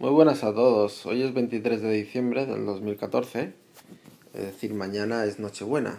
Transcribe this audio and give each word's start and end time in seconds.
Muy 0.00 0.10
buenas 0.10 0.44
a 0.44 0.54
todos. 0.54 1.06
Hoy 1.06 1.22
es 1.22 1.34
23 1.34 1.82
de 1.82 1.90
diciembre 1.90 2.46
del 2.46 2.64
2014, 2.64 3.52
es 4.32 4.40
decir, 4.40 4.72
mañana 4.72 5.24
es 5.24 5.40
Nochebuena. 5.40 5.98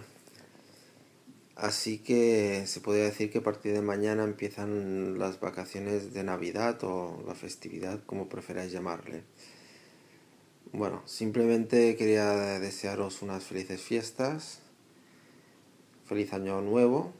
Así 1.58 1.98
que 1.98 2.64
se 2.66 2.80
podría 2.80 3.04
decir 3.04 3.30
que 3.30 3.40
a 3.40 3.43
partir 3.43 3.74
de 3.74 3.82
mañana 3.82 4.24
empiezan 4.24 5.20
las 5.20 5.42
vacaciones 5.42 6.14
de 6.14 6.24
Navidad 6.24 6.82
o 6.85 7.22
la 7.27 7.35
festividad, 7.35 8.00
como 8.05 8.30
preferáis 8.30 8.71
llamarle. 8.71 9.23
Bueno, 10.71 11.02
simplemente 11.05 11.97
quería 11.97 12.57
desearos 12.59 13.21
unas 13.21 13.43
felices 13.43 13.81
fiestas, 13.81 14.61
feliz 16.05 16.31
año 16.31 16.61
nuevo 16.61 17.11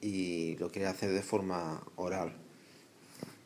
y 0.00 0.54
lo 0.58 0.70
quería 0.70 0.90
hacer 0.90 1.10
de 1.10 1.22
forma 1.22 1.82
oral, 1.96 2.36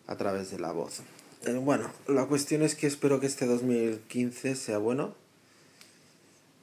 a 0.07 0.19
través 0.19 0.51
de 0.51 0.59
la 0.59 0.73
voz. 0.73 1.01
Eh, 1.43 1.53
bueno, 1.53 1.91
la 2.07 2.27
cuestión 2.27 2.63
es 2.63 2.75
que 2.75 2.87
espero 2.87 3.21
que 3.21 3.27
este 3.27 3.47
2015 3.47 4.57
sea 4.57 4.79
bueno. 4.79 5.15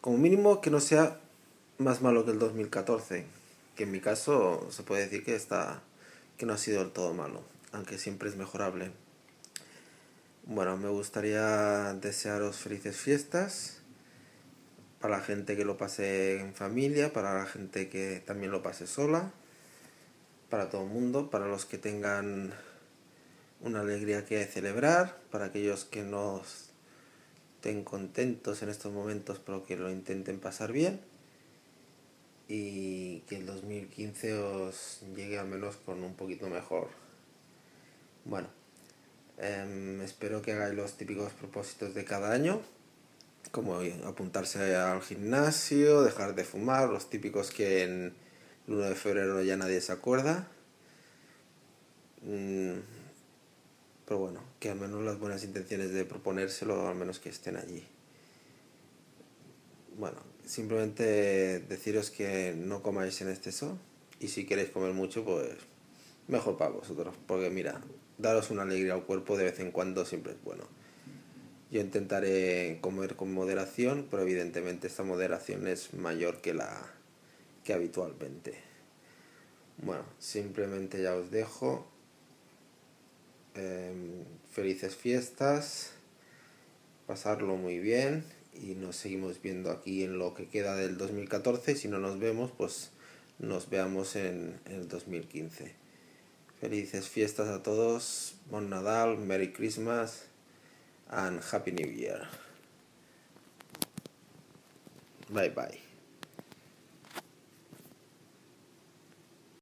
Como 0.02 0.18
mínimo 0.18 0.62
que 0.62 0.70
no 0.70 0.80
sea 0.80 1.20
más 1.78 2.02
malo 2.02 2.26
que 2.26 2.32
el 2.32 2.40
2014, 2.40 3.26
que 3.76 3.84
en 3.84 3.92
mi 3.92 4.00
caso 4.00 4.68
se 4.72 4.84
puede 4.84 5.04
decir 5.04 5.24
que 5.24 5.36
está 5.36 5.82
que 6.38 6.46
no 6.46 6.54
ha 6.54 6.58
sido 6.58 6.80
del 6.80 6.92
todo 6.92 7.14
malo, 7.14 7.44
aunque 7.72 7.98
siempre 7.98 8.30
es 8.30 8.36
mejorable. 8.36 8.92
Bueno, 10.46 10.78
me 10.78 10.90
gustaría 10.90 11.94
desearos 11.94 12.58
felices 12.58 12.98
fiestas 12.98 13.78
para 15.00 15.18
la 15.18 15.24
gente 15.24 15.56
que 15.56 15.66
lo 15.66 15.78
pase 15.78 16.40
en 16.40 16.54
familia, 16.54 17.14
para 17.14 17.34
la 17.38 17.46
gente 17.46 17.90
que 17.90 18.22
también 18.26 18.52
lo 18.52 18.64
pase 18.64 18.88
sola, 18.88 19.32
para 20.50 20.70
todo 20.70 20.84
el 20.84 20.90
mundo, 20.90 21.30
para 21.30 21.48
los 21.48 21.66
que 21.66 21.78
tengan 21.78 22.54
una 23.64 23.80
alegría 23.80 24.26
que 24.26 24.46
celebrar 24.46 25.18
para 25.32 25.46
aquellos 25.46 25.86
que 25.86 26.04
no 26.04 26.42
estén 27.56 27.84
contentos 27.84 28.62
en 28.62 28.70
estos 28.70 28.92
momentos, 28.92 29.40
pero 29.44 29.64
que 29.64 29.78
lo 29.78 29.90
intenten 29.90 30.40
pasar 30.40 30.72
bien 30.72 31.00
y 32.48 33.20
que 33.22 33.38
el 33.38 33.46
2015 33.46 34.34
os 34.38 35.02
llegue 35.16 35.40
al 35.40 35.48
menos 35.48 35.78
con 35.78 36.04
un 36.04 36.14
poquito 36.14 36.50
mejor. 36.50 36.90
Bueno, 38.26 38.48
em, 39.38 40.02
espero 40.02 40.42
que 40.42 40.52
hagáis 40.52 40.76
los 40.76 40.98
típicos 40.98 41.32
propósitos 41.34 41.94
de 41.94 42.04
cada 42.04 42.32
año, 42.34 42.62
como 43.52 43.80
apuntarse 44.06 44.76
al 44.76 45.02
gimnasio, 45.02 46.04
dejar 46.04 46.36
de 46.36 46.44
fumar, 46.44 46.90
los 46.90 47.10
típicos 47.10 47.52
que 47.52 47.84
en 47.84 48.14
el 48.68 48.74
1 48.74 48.90
de 48.90 48.96
febrero 48.96 49.42
ya 49.42 49.58
nadie 49.58 49.80
se 49.82 49.92
acuerda. 49.92 50.48
Mm, 52.24 52.80
pero 54.06 54.20
bueno, 54.20 54.42
que 54.60 54.70
al 54.70 54.80
menos 54.80 55.04
las 55.04 55.20
buenas 55.20 55.44
intenciones 55.44 55.94
de 55.94 56.06
proponérselo, 56.06 56.88
al 56.88 56.96
menos 56.96 57.20
que 57.20 57.30
estén 57.30 57.56
allí. 57.56 57.84
Bueno, 59.98 60.18
simplemente 60.46 61.60
deciros 61.60 62.10
que 62.10 62.54
no 62.58 62.82
comáis 62.82 63.22
en 63.22 63.30
exceso 63.30 63.78
y 64.20 64.28
si 64.28 64.46
queréis 64.46 64.70
comer 64.70 64.94
mucho, 64.94 65.24
pues 65.24 65.52
mejor 66.28 66.58
para 66.58 66.72
vosotros, 66.72 67.16
porque 67.28 67.50
mira, 67.50 67.82
daros 68.18 68.50
una 68.50 68.64
alegría 68.64 68.94
al 68.94 69.06
cuerpo 69.06 69.38
de 69.38 69.46
vez 69.46 69.60
en 69.60 69.72
cuando 69.72 70.06
siempre 70.06 70.34
es 70.34 70.44
bueno. 70.44 70.66
Yo 71.72 71.82
intentaré 71.82 72.80
comer 72.82 73.16
con 73.16 73.34
moderación, 73.34 74.08
pero 74.12 74.24
evidentemente 74.24 74.88
esta 74.88 75.04
moderación 75.04 75.68
es 75.68 75.94
mayor 75.94 76.42
que 76.42 76.54
la 76.54 76.94
que 77.64 77.74
habitualmente. 77.74 78.56
Bueno, 79.78 80.04
simplemente 80.20 81.02
ya 81.02 81.16
os 81.16 81.32
dejo 81.32 81.88
Em, 83.56 83.93
felices 84.54 84.96
fiestas, 84.96 85.92
pasarlo 87.08 87.56
muy 87.56 87.80
bien 87.80 88.24
y 88.54 88.76
nos 88.76 88.96
seguimos 88.96 89.42
viendo 89.42 89.72
aquí 89.72 90.04
en 90.04 90.20
lo 90.20 90.36
que 90.36 90.48
queda 90.48 90.76
del 90.76 90.98
2014. 90.98 91.76
Si 91.76 91.88
no 91.88 91.98
nos 91.98 92.20
vemos, 92.20 92.52
pues 92.56 92.92
nos 93.40 93.70
veamos 93.70 94.16
en, 94.16 94.60
el 94.66 94.88
2015. 94.88 95.74
Felices 96.62 97.10
fiestas 97.10 97.50
a 97.50 97.64
todos, 97.64 98.36
Bon 98.50 98.70
Nadal, 98.70 99.18
Merry 99.18 99.52
Christmas 99.52 100.26
and 101.10 101.42
Happy 101.52 101.72
New 101.72 101.92
Year. 101.92 102.28
Bye 105.30 105.50
bye. 105.50 105.93